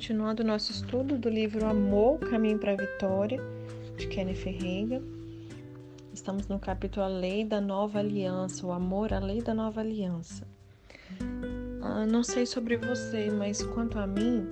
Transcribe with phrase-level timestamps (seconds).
[0.00, 3.38] continuando nosso estudo do livro Amor, Caminho para a Vitória,
[3.98, 5.02] de Kenny Ferreira.
[6.10, 10.48] Estamos no capítulo A Lei da Nova Aliança, o amor à lei da nova aliança.
[11.82, 14.48] Ah, não sei sobre você, mas quanto a mim,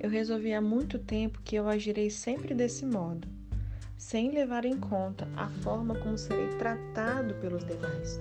[0.00, 3.28] eu resolvi há muito tempo que eu agirei sempre desse modo,
[3.96, 8.18] sem levar em conta a forma como serei tratado pelos demais.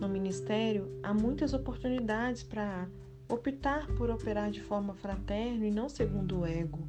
[0.00, 2.88] No ministério, há muitas oportunidades para
[3.30, 6.84] optar por operar de forma fraterna e não segundo o ego.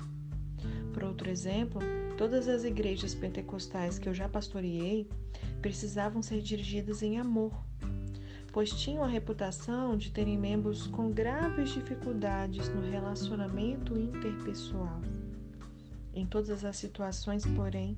[0.91, 1.79] Por outro exemplo,
[2.17, 5.07] todas as igrejas pentecostais que eu já pastoreei
[5.61, 7.53] precisavam ser dirigidas em amor,
[8.51, 14.99] pois tinham a reputação de terem membros com graves dificuldades no relacionamento interpessoal.
[16.13, 17.97] Em todas as situações, porém,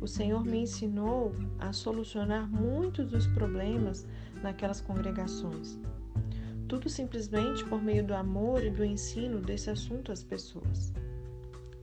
[0.00, 4.06] o Senhor me ensinou a solucionar muitos dos problemas
[4.42, 5.78] naquelas congregações
[6.68, 10.92] tudo simplesmente por meio do amor e do ensino desse assunto às pessoas.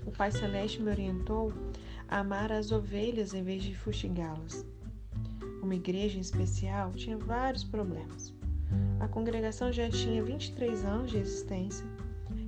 [0.06, 1.54] O Pai Celeste me orientou
[2.08, 4.66] a amar as ovelhas em vez de fustigá-las.
[5.62, 8.34] Uma igreja em especial tinha vários problemas.
[9.00, 11.86] A congregação já tinha 23 anos de existência.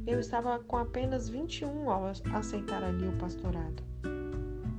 [0.05, 3.83] Eu estava com apenas 21 ao aceitar ali o pastorado.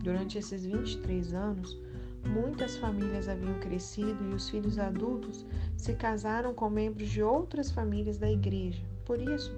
[0.02, 1.78] Durante esses 23 anos,
[2.27, 8.19] Muitas famílias haviam crescido e os filhos adultos se casaram com membros de outras famílias
[8.19, 8.83] da igreja.
[9.05, 9.53] Por isso,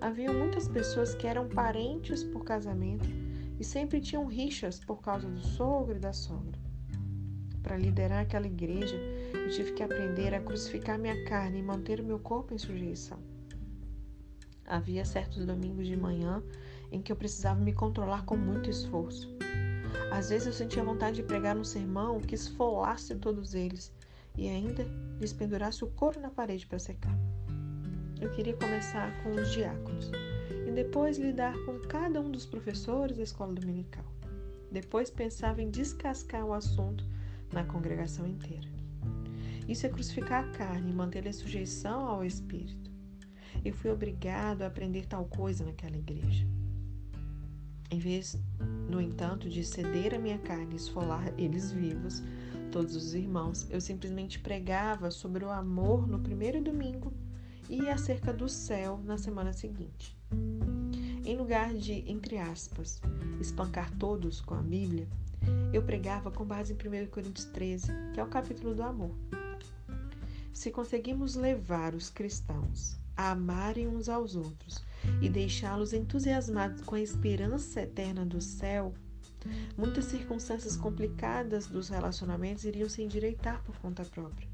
[0.00, 3.08] havia muitas pessoas que eram parentes por casamento
[3.58, 6.58] e sempre tinham rixas por causa do sogro e da sogra.
[7.62, 8.96] Para liderar aquela igreja,
[9.32, 13.18] eu tive que aprender a crucificar minha carne e manter o meu corpo em sujeição.
[14.66, 16.42] Havia certos domingos de manhã
[16.90, 19.28] em que eu precisava me controlar com muito esforço.
[20.10, 23.92] Às vezes eu sentia vontade de pregar um sermão que esfolasse todos eles
[24.36, 24.86] e ainda
[25.20, 27.16] lhes pendurasse o couro na parede para secar.
[28.20, 30.10] Eu queria começar com os diáconos
[30.66, 34.04] e depois lidar com cada um dos professores da escola dominical.
[34.70, 37.04] Depois pensava em descascar o assunto
[37.52, 38.68] na congregação inteira.
[39.68, 42.90] Isso é crucificar a carne e mantê-la em sujeição ao espírito.
[43.64, 46.46] Eu fui obrigado a aprender tal coisa naquela igreja.
[47.92, 48.40] Em vez,
[48.88, 52.22] no entanto, de ceder a minha carne e esfolar eles vivos,
[52.70, 57.12] todos os irmãos, eu simplesmente pregava sobre o amor no primeiro domingo
[57.68, 60.16] e acerca do céu na semana seguinte.
[61.22, 62.98] Em lugar de, entre aspas,
[63.38, 65.06] espancar todos com a Bíblia,
[65.70, 69.14] eu pregava com base em 1 Coríntios 13, que é o capítulo do amor.
[70.50, 74.82] Se conseguimos levar os cristãos a amarem uns aos outros
[75.20, 78.94] e deixá-los entusiasmados com a esperança eterna do céu,
[79.76, 84.48] muitas circunstâncias complicadas dos relacionamentos iriam se endireitar por conta própria.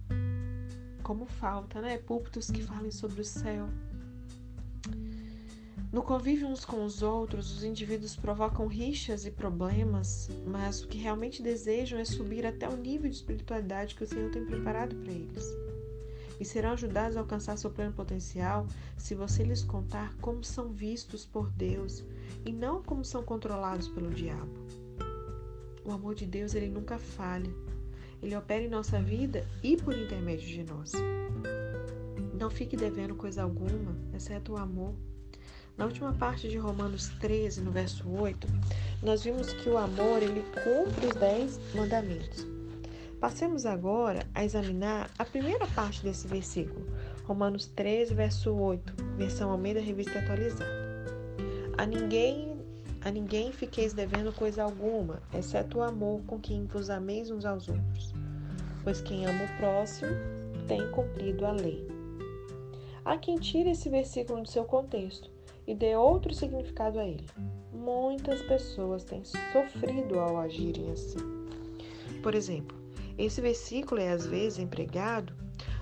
[1.03, 1.99] Como falta, né?
[1.99, 3.69] Púlpitos que falem sobre o céu.
[5.91, 10.99] No convívio uns com os outros, os indivíduos provocam rixas e problemas, mas o que
[10.99, 15.13] realmente desejam é subir até o nível de espiritualidade que o Senhor tem preparado para
[15.13, 15.68] eles
[16.41, 18.66] e serão ajudados a alcançar seu pleno potencial
[18.97, 22.04] se você lhes contar como são vistos por Deus
[22.44, 24.53] e não como são controlados pelo diabo.
[25.84, 27.50] O amor de Deus ele nunca falha.
[28.22, 30.93] Ele opera em nossa vida e por intermédio de nós.
[32.34, 34.94] Não fique devendo coisa alguma, exceto o amor.
[35.76, 38.49] Na última parte de Romanos 13, no verso 8,
[39.03, 42.58] nós vimos que o amor ele cumpre os dez mandamentos.
[43.21, 46.87] Passemos agora a examinar a primeira parte desse versículo,
[47.25, 50.65] Romanos 13, verso 8, versão Almeida Revista Atualizada.
[51.77, 52.56] A ninguém,
[53.01, 57.69] a ninguém fiqueis devendo coisa alguma, exceto o amor com quem vos ameis uns aos
[57.69, 58.15] outros,
[58.84, 60.12] pois quem ama o próximo
[60.69, 61.89] tem cumprido a lei.
[63.05, 65.29] Há quem tire esse versículo do seu contexto
[65.67, 67.27] e dê outro significado a ele.
[67.73, 71.19] Muitas pessoas têm sofrido ao agirem assim.
[72.23, 72.78] Por exemplo,
[73.19, 75.35] esse versículo é às vezes empregado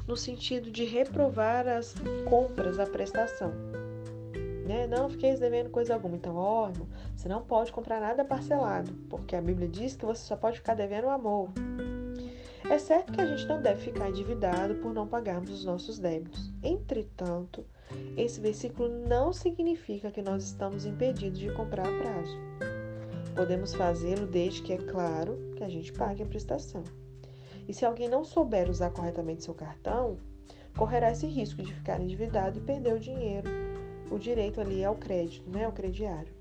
[0.06, 1.94] no sentido de reprovar as
[2.25, 3.53] compras, a prestação.
[4.67, 4.87] Né?
[4.87, 6.17] Não fiqueis devendo coisa alguma.
[6.17, 10.23] Então, ó, irmão, você não pode comprar nada parcelado, porque a Bíblia diz que você
[10.23, 11.50] só pode ficar devendo o amor.
[12.69, 16.53] É certo que a gente não deve ficar endividado por não pagarmos os nossos débitos.
[16.65, 17.65] Entretanto,
[18.17, 22.37] esse versículo não significa que nós estamos impedidos de comprar a prazo.
[23.37, 26.83] Podemos fazê-lo desde que é claro que a gente pague a prestação.
[27.69, 30.17] E se alguém não souber usar corretamente seu cartão,
[30.77, 33.49] correrá esse risco de ficar endividado e perder o dinheiro.
[34.11, 35.67] O direito ali é o crédito, né?
[35.67, 36.33] O crediário.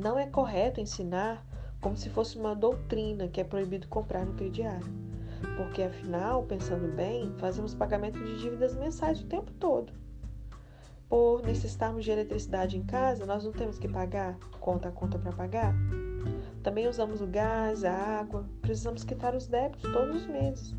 [0.00, 1.46] Não é correto ensinar
[1.80, 4.86] como se fosse uma doutrina que é proibido comprar no crediário.
[5.56, 9.92] Porque afinal, pensando bem, fazemos pagamento de dívidas mensais o tempo todo.
[11.08, 15.32] por necessitarmos de eletricidade em casa, nós não temos que pagar conta a conta para
[15.32, 15.74] pagar?
[16.62, 20.74] Também usamos o gás, a água, precisamos quitar os débitos todos os meses.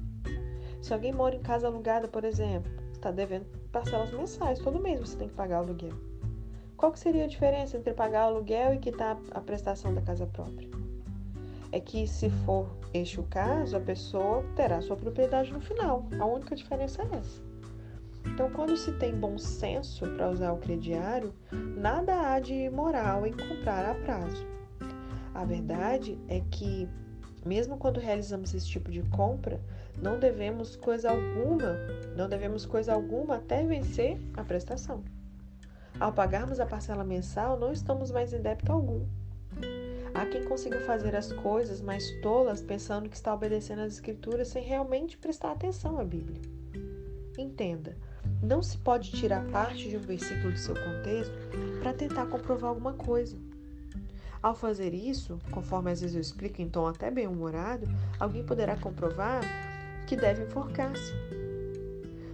[0.81, 5.17] Se alguém mora em casa alugada, por exemplo, está devendo parcelas mensais, todo mês você
[5.17, 5.93] tem que pagar o aluguel.
[6.77, 10.25] Qual que seria a diferença entre pagar o aluguel e quitar a prestação da casa
[10.25, 10.69] própria?
[11.71, 16.05] É que se for este o caso, a pessoa terá sua propriedade no final.
[16.19, 17.41] A única diferença é essa.
[18.25, 23.31] Então, quando se tem bom senso para usar o crediário, nada há de imoral em
[23.31, 24.45] comprar a prazo.
[25.33, 26.87] A verdade é que,
[27.45, 29.59] mesmo quando realizamos esse tipo de compra,
[30.01, 31.77] não devemos coisa alguma,
[32.15, 35.03] não devemos coisa alguma até vencer a prestação.
[35.99, 39.05] Ao pagarmos a parcela mensal, não estamos mais em débito algum.
[40.13, 44.63] Há quem consiga fazer as coisas mais tolas pensando que está obedecendo às Escrituras sem
[44.63, 46.41] realmente prestar atenção à Bíblia.
[47.37, 47.97] Entenda,
[48.41, 51.33] não se pode tirar parte de um versículo de seu contexto
[51.81, 53.35] para tentar comprovar alguma coisa.
[54.43, 57.87] Ao fazer isso, conforme às vezes eu explico em tom até bem-humorado,
[58.19, 59.41] alguém poderá comprovar
[60.05, 61.13] que deve enforcar-se.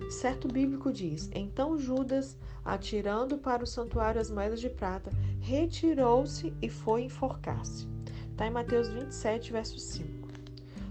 [0.09, 2.35] Certo bíblico diz: Então Judas,
[2.65, 7.87] atirando para o santuário as moedas de prata, retirou-se e foi enforcar-se.
[8.31, 10.29] Está em Mateus 27, verso 5.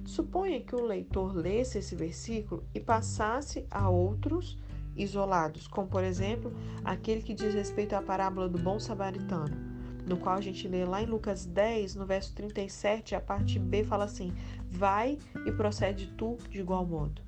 [0.05, 4.57] Suponha que o leitor lesse esse versículo e passasse a outros
[4.95, 6.53] isolados, como por exemplo
[6.85, 9.68] aquele que diz respeito à parábola do bom samaritano
[10.09, 13.85] no qual a gente lê lá em Lucas 10, no verso 37, a parte B
[13.85, 14.33] fala assim:
[14.71, 17.23] Vai e procede tu de igual modo.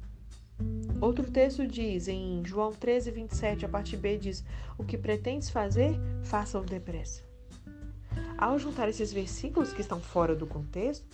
[1.01, 4.45] Outro texto diz, em João 13, 27, a parte B diz:
[4.79, 7.23] O que pretendes fazer, faça-o depressa.
[8.37, 11.07] Ao juntar esses versículos que estão fora do contexto,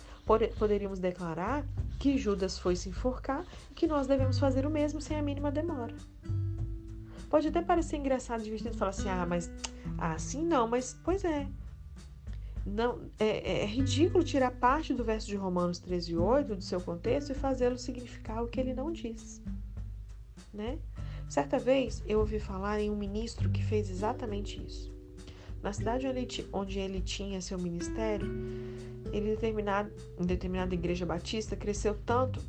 [0.57, 1.65] poderíamos declarar
[1.99, 5.51] que Judas foi se enforcar e que nós devemos fazer o mesmo sem a mínima
[5.51, 5.93] demora.
[7.29, 9.51] Pode até parecer engraçado de vestido falar assim: ah, mas
[9.97, 11.47] assim não, mas pois é.
[12.65, 17.31] Não, é, é, ridículo tirar parte do verso de Romanos 13, 8 do seu contexto
[17.31, 19.41] e fazê-lo significar o que ele não diz.
[20.53, 20.77] Né?
[21.29, 24.93] Certa vez eu ouvi falar em um ministro que fez exatamente isso.
[25.61, 28.27] Na cidade onde ele, onde ele tinha seu ministério,
[29.13, 29.89] ele determinado,
[30.19, 32.41] em determinada igreja batista cresceu tanto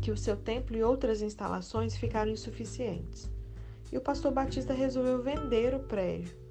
[0.00, 3.33] que o seu templo e outras instalações ficaram insuficientes.
[3.94, 6.44] E o pastor Batista resolveu vender o prédio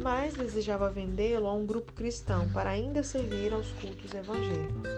[0.00, 4.88] mas desejava vendê-lo a um grupo cristão para ainda servir aos cultos evangélicos.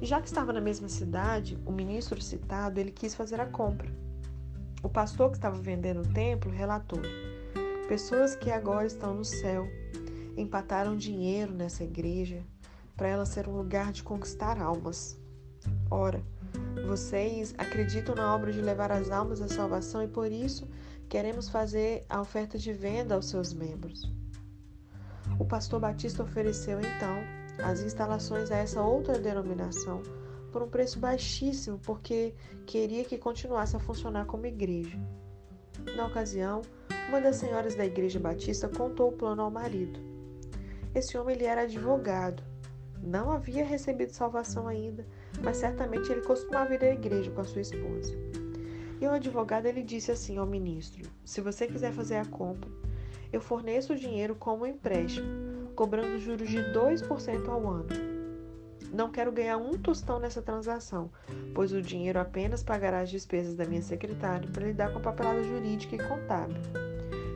[0.00, 3.88] E já que estava na mesma cidade, o ministro citado ele quis fazer a compra.
[4.82, 7.00] O pastor que estava vendendo o templo relatou:
[7.88, 9.66] Pessoas que agora estão no céu
[10.36, 12.42] empataram dinheiro nessa igreja
[12.96, 15.18] para ela ser um lugar de conquistar almas.
[15.90, 16.22] Ora,
[16.86, 20.68] vocês acreditam na obra de levar as almas à salvação e por isso
[21.08, 24.12] Queremos fazer a oferta de venda aos seus membros.
[25.38, 27.22] O pastor Batista ofereceu então
[27.62, 30.02] as instalações a essa outra denominação
[30.52, 32.34] por um preço baixíssimo, porque
[32.66, 34.98] queria que continuasse a funcionar como igreja.
[35.96, 36.62] Na ocasião,
[37.08, 39.98] uma das senhoras da igreja batista contou o plano ao marido.
[40.94, 42.42] Esse homem ele era advogado,
[43.02, 45.06] não havia recebido salvação ainda,
[45.42, 48.16] mas certamente ele costumava ir à igreja com a sua esposa.
[49.00, 52.70] E o advogado ele disse assim ao ministro: Se você quiser fazer a compra,
[53.32, 55.26] eu forneço o dinheiro como empréstimo,
[55.74, 57.88] cobrando juros de 2% ao ano.
[58.92, 61.10] Não quero ganhar um tostão nessa transação,
[61.52, 65.42] pois o dinheiro apenas pagará as despesas da minha secretária para lidar com a papelada
[65.42, 66.62] jurídica e contábil.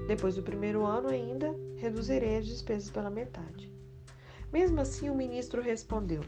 [0.07, 3.73] Depois do primeiro ano, ainda reduzirei as despesas pela metade.
[4.53, 6.23] Mesmo assim, o ministro respondeu: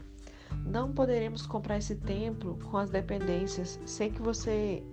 [0.65, 3.79] Não poderemos comprar esse templo com as dependências.
[3.85, 4.83] Sei que você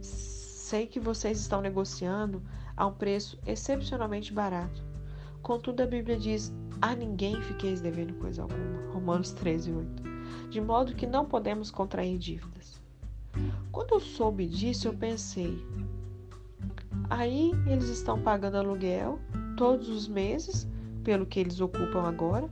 [0.00, 2.42] Sei que vocês estão negociando
[2.76, 4.82] a um preço excepcionalmente barato.
[5.42, 8.92] Contudo, a Bíblia diz: A ninguém fiqueis devendo coisa alguma.
[8.92, 10.02] Romanos 13, 8.
[10.50, 12.80] De modo que não podemos contrair dívidas.
[13.70, 15.58] Quando eu soube disso, eu pensei:
[17.08, 19.18] aí eles estão pagando aluguel
[19.56, 20.66] todos os meses,
[21.02, 22.48] pelo que eles ocupam agora,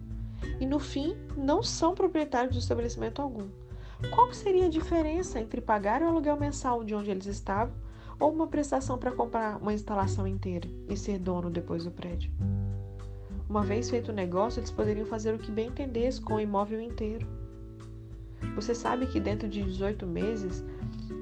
[0.58, 3.48] e no fim não são proprietários de estabelecimento algum.
[4.08, 7.74] Qual seria a diferença entre pagar o aluguel mensal de onde eles estavam
[8.18, 12.32] ou uma prestação para comprar uma instalação inteira e ser dono depois do prédio?
[13.48, 16.80] Uma vez feito o negócio, eles poderiam fazer o que bem entendesse com o imóvel
[16.80, 17.26] inteiro.
[18.54, 20.64] Você sabe que dentro de 18 meses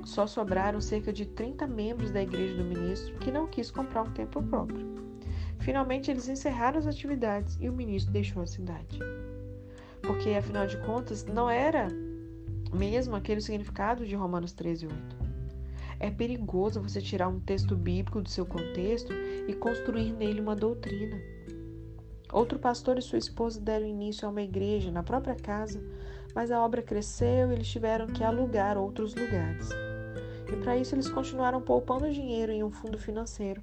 [0.04, 4.12] só sobraram cerca de 30 membros da igreja do ministro que não quis comprar um
[4.12, 4.86] templo próprio.
[5.58, 8.98] Finalmente, eles encerraram as atividades e o ministro deixou a cidade.
[10.02, 11.88] Porque, afinal de contas, não era
[12.72, 15.28] mesmo aquele significado de Romanos 13, 8.
[16.00, 21.20] É perigoso você tirar um texto bíblico do seu contexto e construir nele uma doutrina.
[22.32, 25.82] Outro pastor e sua esposa deram início a uma igreja na própria casa,
[26.34, 29.70] mas a obra cresceu e eles tiveram que alugar outros lugares.
[30.46, 33.62] E para isso eles continuaram poupando dinheiro em um fundo financeiro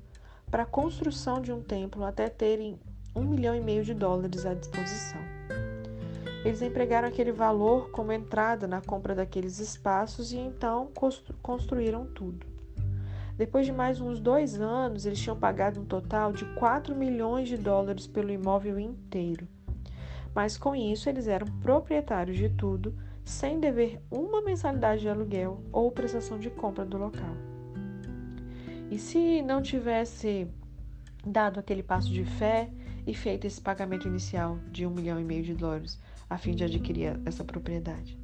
[0.49, 2.77] para a construção de um templo até terem
[3.15, 5.34] um milhão e meio de dólares à disposição.
[6.45, 10.91] Eles empregaram aquele valor como entrada na compra daqueles espaços e então
[11.41, 12.45] construíram tudo.
[13.35, 17.57] Depois de mais uns dois anos, eles tinham pagado um total de 4 milhões de
[17.57, 19.47] dólares pelo imóvel inteiro.
[20.35, 25.91] Mas com isso, eles eram proprietários de tudo, sem dever uma mensalidade de aluguel ou
[25.91, 27.35] prestação de compra do local.
[28.91, 30.47] E se não tivesse
[31.25, 32.69] dado aquele passo de fé
[33.07, 35.99] e feito esse pagamento inicial de um milhão e meio de dólares
[36.29, 38.17] a fim de adquirir essa propriedade?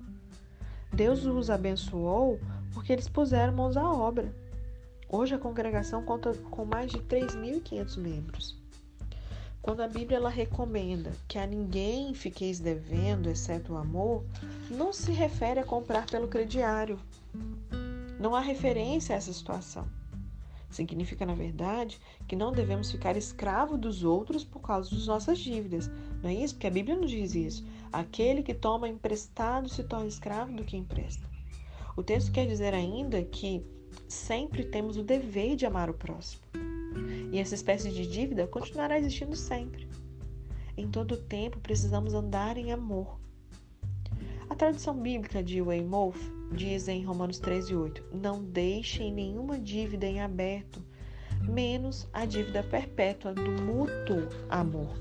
[0.93, 2.39] Deus os abençoou
[2.73, 4.33] porque eles puseram mãos à obra.
[5.07, 8.61] Hoje a congregação conta com mais de 3.500 membros.
[9.61, 14.23] Quando a Bíblia ela recomenda que a ninguém fiqueis devendo, exceto o amor,
[14.69, 16.99] não se refere a comprar pelo crediário.
[18.19, 19.87] Não há referência a essa situação.
[20.71, 25.91] Significa, na verdade, que não devemos ficar escravos dos outros por causa das nossas dívidas.
[26.21, 26.53] Não é isso?
[26.55, 27.65] Porque a Bíblia nos diz isso.
[27.91, 31.29] Aquele que toma emprestado se torna escravo do que empresta.
[31.97, 33.65] O texto quer dizer ainda que
[34.07, 36.41] sempre temos o dever de amar o próximo.
[37.31, 39.87] E essa espécie de dívida continuará existindo sempre.
[40.77, 43.19] Em todo tempo precisamos andar em amor.
[44.49, 46.19] A tradução bíblica de Weymouth
[46.51, 50.83] diz em Romanos 13:8: Não deixem nenhuma dívida em aberto,
[51.41, 54.93] menos a dívida perpétua do mútuo amor.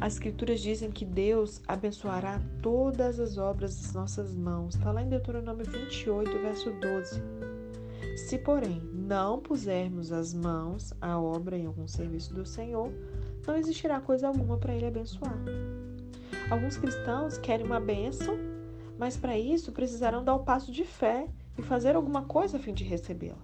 [0.00, 4.74] As escrituras dizem que Deus abençoará todas as obras das nossas mãos.
[4.74, 7.22] Está lá em Deuteronômio 28, verso 12.
[8.16, 12.92] Se, porém, não pusermos as mãos à obra em algum serviço do Senhor,
[13.46, 15.38] não existirá coisa alguma para ele abençoar.
[16.50, 18.36] Alguns cristãos querem uma bênção,
[18.98, 21.26] mas para isso precisarão dar o passo de fé
[21.58, 23.38] e fazer alguma coisa a fim de recebê-la.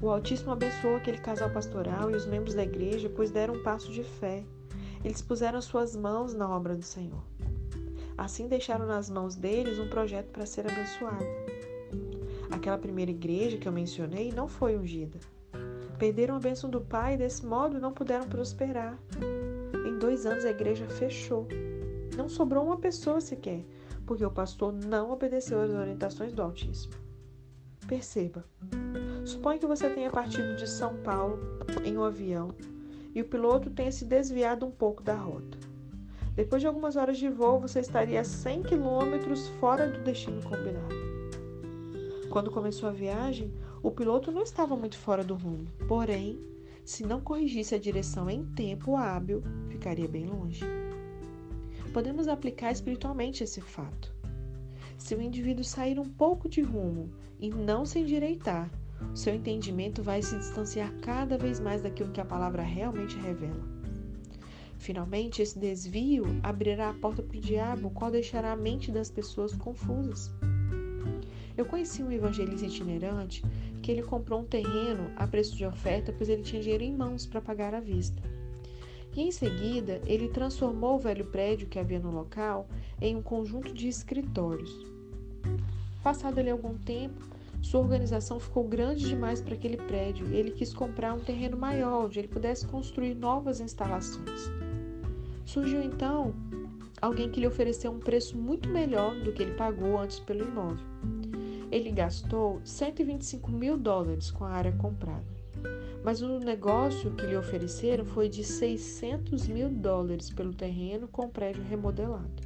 [0.00, 3.92] O Altíssimo abençoou aquele casal pastoral e os membros da igreja, pois deram um passo
[3.92, 4.42] de fé.
[5.04, 7.22] Eles puseram suas mãos na obra do Senhor.
[8.16, 11.24] Assim deixaram nas mãos deles um projeto para ser abençoado.
[12.50, 15.18] Aquela primeira igreja que eu mencionei não foi ungida.
[15.98, 18.98] Perderam a bênção do Pai e desse modo não puderam prosperar.
[19.86, 21.48] Em dois anos a igreja fechou.
[22.16, 23.64] Não sobrou uma pessoa sequer,
[24.06, 26.94] porque o pastor não obedeceu às orientações do Altíssimo.
[27.88, 28.44] Perceba.
[29.24, 31.38] Suponha que você tenha partido de São Paulo
[31.84, 32.48] em um avião
[33.14, 35.58] e o piloto tenha se desviado um pouco da rota.
[36.34, 40.94] Depois de algumas horas de voo, você estaria a 100 quilômetros fora do destino combinado.
[42.30, 43.52] Quando começou a viagem,
[43.82, 46.40] o piloto não estava muito fora do rumo, porém,
[46.84, 50.64] se não corrigisse a direção em tempo hábil, ficaria bem longe.
[51.92, 54.14] Podemos aplicar espiritualmente esse fato.
[54.96, 58.70] Se o indivíduo sair um pouco de rumo e não se endireitar,
[59.14, 63.62] seu entendimento vai se distanciar cada vez mais daquilo que a palavra realmente revela.
[64.78, 69.10] Finalmente, esse desvio abrirá a porta para o diabo, o qual deixará a mente das
[69.10, 70.30] pessoas confusas.
[71.56, 73.44] Eu conheci um evangelista itinerante
[73.82, 77.26] que ele comprou um terreno a preço de oferta, pois ele tinha dinheiro em mãos
[77.26, 78.22] para pagar à vista.
[79.14, 82.66] E em seguida, ele transformou o velho prédio que havia no local
[83.00, 84.74] em um conjunto de escritórios.
[86.02, 87.31] Passado ali algum tempo,
[87.62, 92.04] sua organização ficou grande demais para aquele prédio e ele quis comprar um terreno maior
[92.04, 94.50] onde ele pudesse construir novas instalações.
[95.46, 96.34] Surgiu então
[97.00, 100.92] alguém que lhe ofereceu um preço muito melhor do que ele pagou antes pelo imóvel
[101.72, 105.24] ele gastou 125 mil dólares com a área comprada.
[106.04, 111.62] Mas o negócio que lhe ofereceram foi de 600 mil dólares pelo terreno com prédio
[111.62, 112.42] remodelado.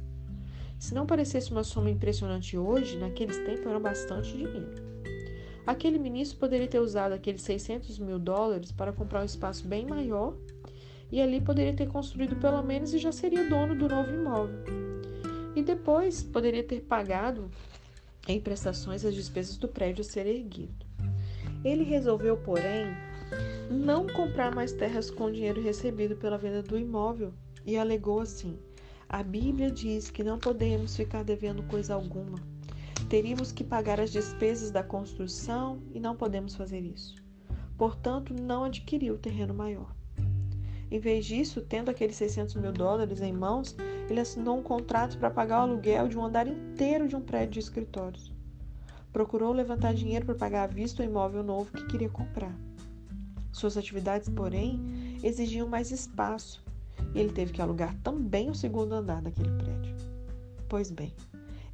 [0.79, 4.86] Se não parecesse uma soma impressionante hoje, naqueles tempos era bastante dinheiro.
[5.67, 10.33] Aquele ministro poderia ter usado aqueles 600 mil dólares para comprar um espaço bem maior
[11.11, 14.63] e ali poderia ter construído pelo menos e já seria dono do novo imóvel.
[15.57, 17.51] E depois poderia ter pagado
[18.29, 20.85] em prestações as despesas do prédio ser erguido.
[21.65, 22.85] Ele resolveu, porém,
[23.69, 27.33] não comprar mais terras com o dinheiro recebido pela venda do imóvel
[27.65, 28.57] e alegou assim:
[29.09, 32.56] A Bíblia diz que não podemos ficar devendo coisa alguma.
[33.09, 37.15] Teríamos que pagar as despesas da construção e não podemos fazer isso.
[37.77, 39.95] Portanto, não adquiriu o terreno maior.
[40.91, 43.75] Em vez disso, tendo aqueles 600 mil dólares em mãos,
[44.09, 47.53] ele assinou um contrato para pagar o aluguel de um andar inteiro de um prédio
[47.53, 48.33] de escritórios.
[49.13, 52.55] procurou levantar dinheiro para pagar à vista o imóvel novo que queria comprar.
[53.53, 56.63] Suas atividades, porém, exigiam mais espaço
[57.15, 59.95] e ele teve que alugar também o segundo andar daquele prédio.
[60.69, 61.13] Pois bem,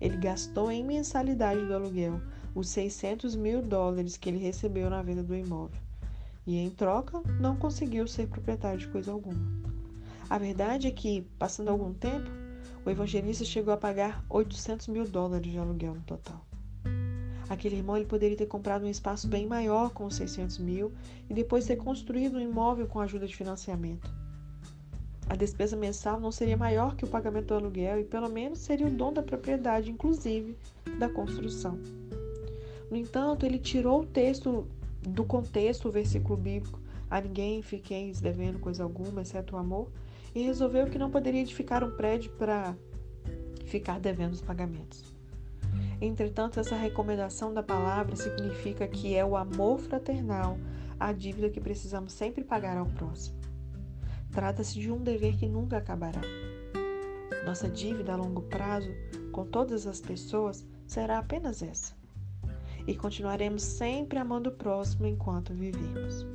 [0.03, 2.19] ele gastou em mensalidade do aluguel
[2.53, 5.79] os 600 mil dólares que ele recebeu na venda do imóvel
[6.45, 9.41] e, em troca, não conseguiu ser proprietário de coisa alguma.
[10.29, 12.29] A verdade é que, passando algum tempo,
[12.86, 16.45] o evangelista chegou a pagar 800 mil dólares de aluguel no total.
[17.48, 20.91] Aquele irmão ele poderia ter comprado um espaço bem maior com os 600 mil
[21.29, 24.13] e depois ter construído um imóvel com ajuda de financiamento.
[25.30, 28.88] A despesa mensal não seria maior que o pagamento do aluguel e pelo menos seria
[28.88, 30.58] o dono da propriedade, inclusive
[31.00, 31.80] da construção.
[32.89, 34.68] No entanto, ele tirou o texto
[35.01, 39.89] do contexto, o versículo bíblico, a ninguém fiqueis devendo coisa alguma, exceto o amor,
[40.36, 42.75] e resolveu que não poderia edificar um prédio para
[43.65, 45.13] ficar devendo os pagamentos.
[46.01, 50.58] Entretanto, essa recomendação da palavra significa que é o amor fraternal
[51.00, 53.42] a dívida que precisamos sempre pagar ao próximo.
[54.34, 56.22] Trata-se de um dever que nunca acabará.
[57.46, 58.90] Nossa dívida a longo prazo
[59.32, 61.96] com todas as pessoas será apenas essa.
[62.88, 66.25] E continuaremos sempre amando o próximo enquanto vivemos.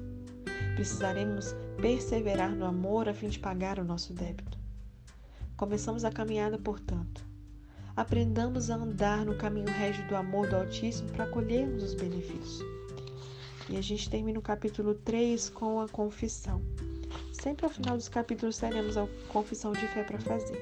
[0.76, 4.56] Precisaremos perseverar no amor a fim de pagar o nosso débito.
[5.56, 7.26] Começamos a caminhada, portanto,
[7.96, 12.62] aprendamos a andar no caminho régio do amor do Altíssimo para colhermos os benefícios.
[13.68, 16.62] E a gente termina o capítulo 3 com a confissão.
[17.40, 20.58] Sempre ao final dos capítulos teremos a confissão de fé para fazer.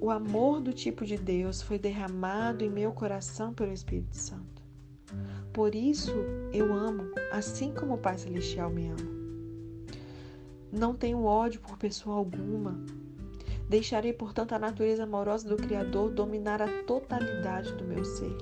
[0.00, 4.62] O amor do tipo de Deus foi derramado em meu coração pelo Espírito Santo.
[5.52, 6.12] Por isso
[6.52, 9.18] eu amo, assim como o Pai Celestial me ama.
[10.70, 12.78] Não tenho ódio por pessoa alguma,
[13.68, 18.34] Deixarei, portanto, a natureza amorosa do Criador dominar a totalidade do meu ser.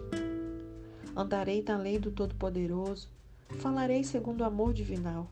[1.16, 3.08] Andarei na lei do Todo-Poderoso,
[3.58, 5.28] falarei segundo o amor divinal.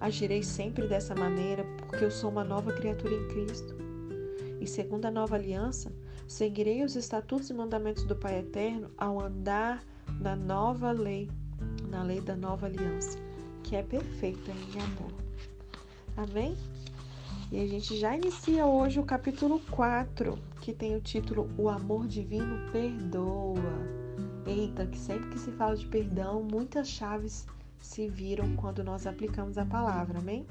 [0.00, 3.76] Agirei sempre dessa maneira, porque eu sou uma nova criatura em Cristo.
[4.60, 5.92] E segundo a nova aliança,
[6.26, 9.82] seguirei os estatutos e mandamentos do Pai Eterno ao andar
[10.20, 11.30] na nova lei,
[11.88, 13.18] na lei da nova aliança,
[13.62, 15.12] que é perfeita em amor.
[16.16, 16.56] Amém?
[17.50, 22.06] E a gente já inicia hoje o capítulo 4, que tem o título O Amor
[22.06, 23.56] Divino Perdoa.
[24.46, 27.46] Eita, que sempre que se fala de perdão, muitas chaves
[27.80, 30.46] se viram quando nós aplicamos a palavra, amém?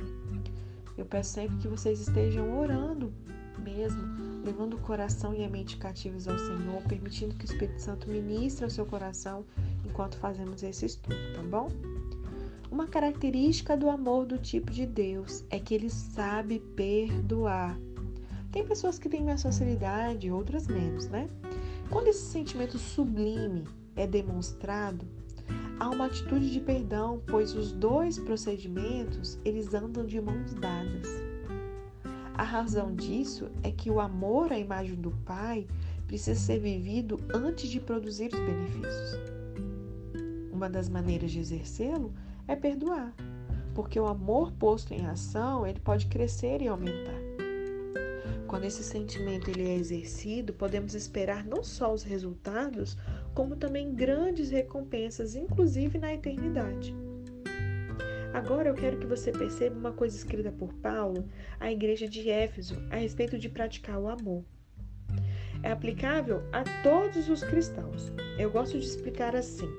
[0.98, 3.13] Eu peço sempre que vocês estejam orando
[3.60, 4.02] mesmo,
[4.44, 8.63] levando o coração e a mente cativos ao Senhor, permitindo que o Espírito Santo ministre
[8.63, 9.46] ao seu coração
[9.86, 11.70] enquanto fazemos esse estudo, tá bom?
[12.70, 17.78] Uma característica do amor do tipo de Deus é que ele sabe perdoar.
[18.52, 21.30] Tem pessoas que têm mais facilidade, outras menos, né?
[21.90, 23.63] Quando esse sentimento sublime
[23.96, 25.08] é demonstrado,
[25.80, 31.08] há uma atitude de perdão, pois os dois procedimentos, eles andam de mãos dadas.
[32.34, 35.68] A razão disso é que o amor à imagem do Pai
[36.06, 39.20] precisa ser vivido antes de produzir os benefícios.
[40.52, 42.13] Uma das maneiras de exercê-lo
[42.48, 43.13] é perdoar,
[43.74, 47.28] porque o amor posto em ação, ele pode crescer e aumentar.
[48.48, 52.98] Quando esse sentimento ele é exercido, podemos esperar não só os resultados,
[53.38, 56.95] como também grandes recompensas, inclusive na eternidade.
[58.34, 61.23] Agora eu quero que você perceba uma coisa escrita por Paulo
[61.60, 64.43] à igreja de Éfeso a respeito de praticar o amor.
[65.62, 68.12] É aplicável a todos os cristãos.
[68.39, 69.69] Eu gosto de explicar assim: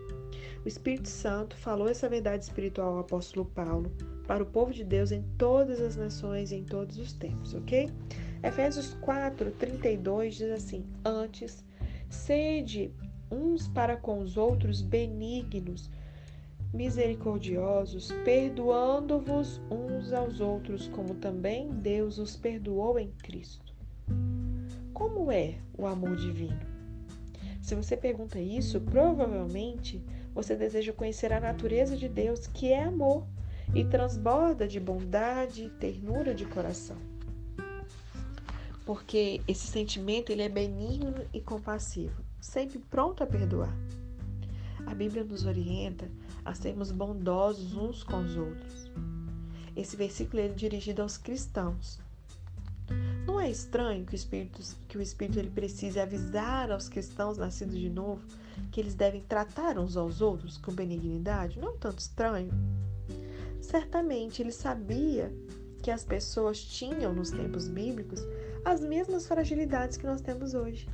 [0.65, 3.91] o Espírito Santo falou essa verdade espiritual ao apóstolo Paulo
[4.25, 7.91] para o povo de Deus em todas as nações e em todos os tempos, ok?
[8.41, 11.65] Efésios 4, 32 diz assim: Antes,
[12.09, 12.95] sede
[13.31, 15.91] uns para com os outros benignos,
[16.73, 23.75] misericordiosos, perdoando-vos uns aos outros, como também Deus os perdoou em Cristo.
[24.93, 26.61] Como é o amor divino?
[27.63, 30.03] Se você pergunta isso, provavelmente
[30.35, 33.27] você deseja conhecer a natureza de Deus, que é amor
[33.75, 36.97] e transborda de bondade e ternura de coração.
[38.87, 43.75] Porque esse sentimento ele é benigno e compassivo, sempre pronto a perdoar.
[44.87, 46.09] A Bíblia nos orienta
[46.45, 48.91] a sermos bondosos uns com os outros.
[49.77, 52.01] Esse versículo é dirigido aos cristãos.
[53.27, 57.79] Não é estranho que o Espírito, que o Espírito ele precise avisar aos cristãos nascidos
[57.79, 58.23] de novo
[58.73, 61.59] que eles devem tratar uns aos outros com benignidade?
[61.59, 62.51] Não tanto estranho?
[63.61, 65.33] Certamente ele sabia
[65.83, 68.21] que as pessoas tinham nos tempos bíblicos
[68.65, 70.89] as mesmas fragilidades que nós temos hoje.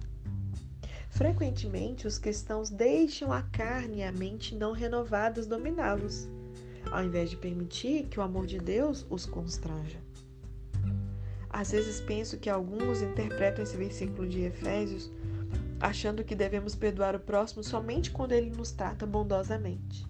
[1.14, 6.28] Frequentemente, os cristãos deixam a carne e a mente não renovadas dominá-los,
[6.90, 10.02] ao invés de permitir que o amor de Deus os constranja.
[11.48, 15.08] Às vezes penso que alguns interpretam esse versículo de Efésios
[15.78, 20.04] achando que devemos perdoar o próximo somente quando ele nos trata bondosamente.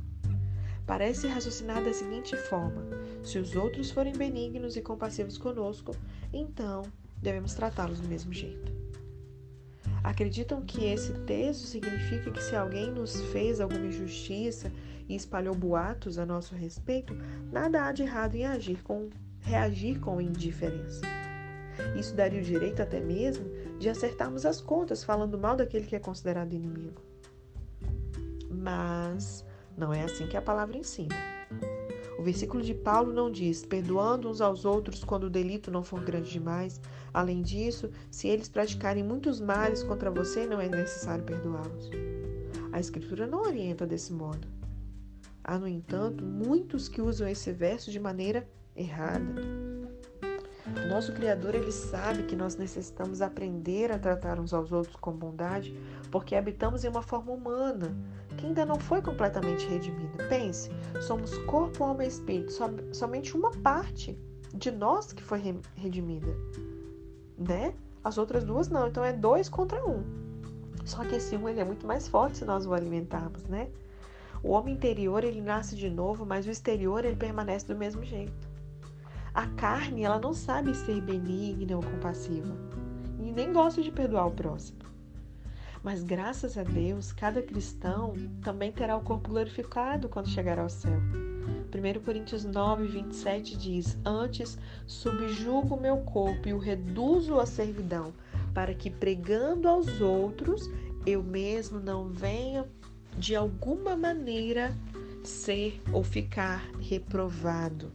[0.86, 2.82] Parece raciocinar da seguinte forma:
[3.22, 5.94] se os outros forem benignos e compassivos conosco,
[6.32, 6.82] então
[7.20, 8.73] devemos tratá-los do mesmo jeito.
[10.04, 14.70] Acreditam que esse texto significa que se alguém nos fez alguma injustiça
[15.08, 17.16] e espalhou boatos a nosso respeito,
[17.50, 19.08] nada há de errado em agir com,
[19.40, 21.00] reagir com indiferença.
[21.98, 23.46] Isso daria o direito até mesmo
[23.78, 27.00] de acertarmos as contas falando mal daquele que é considerado inimigo.
[28.50, 29.42] Mas
[29.74, 31.33] não é assim que a palavra ensina.
[32.18, 36.00] O versículo de Paulo não diz: perdoando uns aos outros quando o delito não for
[36.00, 36.80] grande demais.
[37.12, 41.90] Além disso, se eles praticarem muitos males contra você, não é necessário perdoá-los.
[42.72, 44.48] A Escritura não orienta desse modo.
[45.42, 49.42] Há, no entanto, muitos que usam esse verso de maneira errada.
[50.88, 55.78] Nosso Criador, ele sabe que nós necessitamos aprender a tratar uns aos outros com bondade,
[56.10, 57.94] porque habitamos em uma forma humana,
[58.34, 60.28] que ainda não foi completamente redimida.
[60.28, 60.70] Pense,
[61.00, 62.52] somos corpo, alma e espírito,
[62.92, 64.18] somente uma parte
[64.54, 65.40] de nós que foi
[65.76, 66.36] redimida,
[67.36, 67.74] né?
[68.02, 70.04] As outras duas não, então é dois contra um.
[70.84, 73.70] Só que esse um ele é muito mais forte se nós o alimentarmos, né?
[74.42, 78.46] O homem interior ele nasce de novo, mas o exterior ele permanece do mesmo jeito.
[79.32, 82.54] A carne, ela não sabe ser benigna ou compassiva
[83.18, 84.83] e nem gosta de perdoar o próximo.
[85.84, 90.98] Mas graças a Deus, cada cristão também terá o corpo glorificado quando chegar ao céu.
[91.74, 98.14] 1 Coríntios 9, 27 diz: Antes subjugo o meu corpo e o reduzo à servidão,
[98.54, 100.70] para que pregando aos outros,
[101.04, 102.66] eu mesmo não venha
[103.18, 104.74] de alguma maneira
[105.22, 107.92] ser ou ficar reprovado.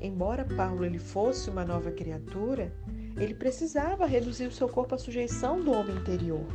[0.00, 2.72] Embora Paulo ele fosse uma nova criatura,
[3.18, 6.46] ele precisava reduzir o seu corpo à sujeição do homem interior.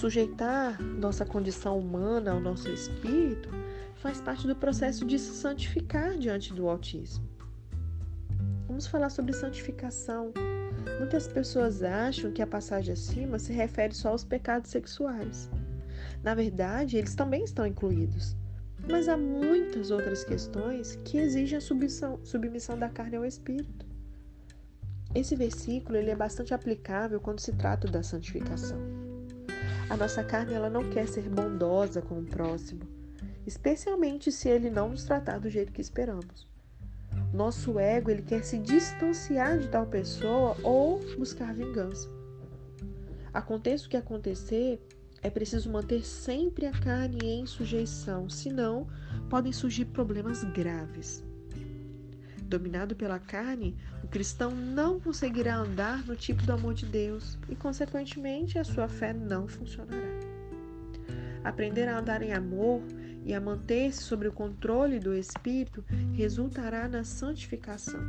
[0.00, 3.50] Sujeitar nossa condição humana ao nosso espírito
[3.96, 7.28] faz parte do processo de se santificar diante do autismo.
[8.66, 10.32] Vamos falar sobre santificação.
[10.98, 15.50] Muitas pessoas acham que a passagem acima se refere só aos pecados sexuais.
[16.22, 18.34] Na verdade, eles também estão incluídos.
[18.88, 23.84] Mas há muitas outras questões que exigem a submissão, submissão da carne ao espírito.
[25.14, 29.09] Esse versículo ele é bastante aplicável quando se trata da santificação.
[29.90, 32.82] A nossa carne ela não quer ser bondosa com o próximo,
[33.44, 36.48] especialmente se ele não nos tratar do jeito que esperamos.
[37.34, 42.08] Nosso ego ele quer se distanciar de tal pessoa ou buscar vingança.
[43.34, 44.80] Aconteça o que acontecer,
[45.22, 48.86] é preciso manter sempre a carne em sujeição, senão
[49.28, 51.24] podem surgir problemas graves.
[52.50, 57.54] Dominado pela carne, o cristão não conseguirá andar no tipo do amor de Deus e,
[57.54, 60.18] consequentemente, a sua fé não funcionará.
[61.44, 62.82] Aprender a andar em amor
[63.24, 68.00] e a manter-se sob o controle do Espírito resultará na santificação.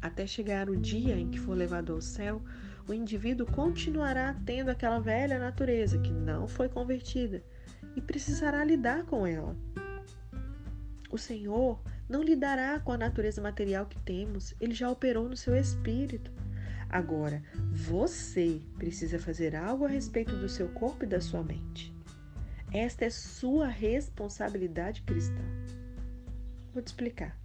[0.00, 2.40] Até chegar o dia em que for levado ao céu,
[2.86, 7.42] o indivíduo continuará tendo aquela velha natureza que não foi convertida
[7.96, 9.56] e precisará lidar com ela.
[11.10, 15.56] O Senhor não lidará com a natureza material que temos, ele já operou no seu
[15.56, 16.30] espírito.
[16.88, 17.42] Agora,
[17.72, 21.92] você precisa fazer algo a respeito do seu corpo e da sua mente.
[22.72, 25.42] Esta é sua responsabilidade cristã.
[26.72, 27.36] Vou te explicar.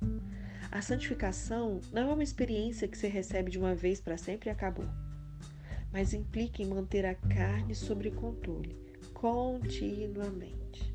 [0.72, 4.52] A santificação não é uma experiência que você recebe de uma vez para sempre e
[4.52, 4.88] acabou
[5.92, 8.76] mas implica em manter a carne sob controle
[9.14, 10.94] continuamente.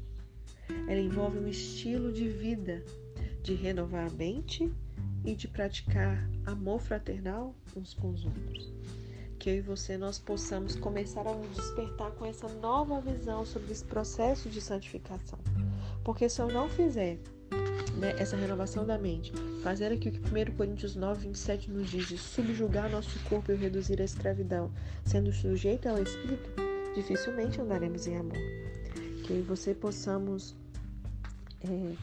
[0.89, 2.85] Ela envolve um estilo de vida,
[3.47, 4.69] de renovar a mente
[5.25, 8.73] e de praticar amor fraternal uns com os outros.
[9.39, 13.71] Que eu e você nós possamos começar a nos despertar com essa nova visão sobre
[13.71, 15.39] esse processo de santificação.
[16.03, 17.21] Porque se eu não fizer
[17.97, 19.33] né, essa renovação da mente,
[19.63, 23.55] fazer aqui o que 1 Coríntios 9, 27 nos diz, de subjugar nosso corpo e
[23.55, 24.73] reduzir a escravidão,
[25.05, 26.51] sendo sujeito ao Espírito,
[26.97, 28.39] dificilmente andaremos em amor.
[29.25, 30.57] Que você possamos
[31.71, 31.97] é,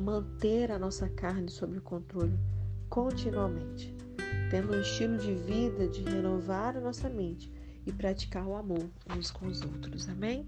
[0.00, 2.38] manter a nossa carne sob controle
[2.88, 3.94] continuamente,
[4.50, 7.52] tendo um estilo de vida de renovar a nossa mente
[7.86, 10.08] e praticar o amor uns com os outros.
[10.08, 10.46] Amém?